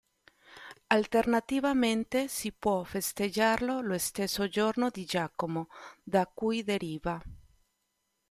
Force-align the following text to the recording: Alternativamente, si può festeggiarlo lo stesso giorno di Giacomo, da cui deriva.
Alternativamente, 0.87 2.27
si 2.27 2.51
può 2.51 2.83
festeggiarlo 2.83 3.81
lo 3.81 3.99
stesso 3.99 4.47
giorno 4.47 4.89
di 4.89 5.05
Giacomo, 5.05 5.67
da 6.01 6.25
cui 6.25 6.63
deriva. 6.63 7.21